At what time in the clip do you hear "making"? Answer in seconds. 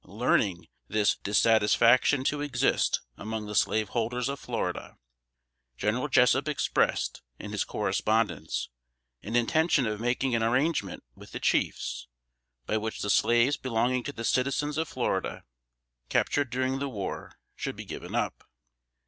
10.01-10.33